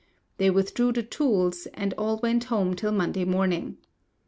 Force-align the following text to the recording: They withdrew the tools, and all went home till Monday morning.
They 0.37 0.49
withdrew 0.49 0.93
the 0.93 1.03
tools, 1.03 1.67
and 1.75 1.93
all 1.95 2.17
went 2.23 2.45
home 2.45 2.75
till 2.75 2.91
Monday 2.91 3.23
morning. 3.23 3.77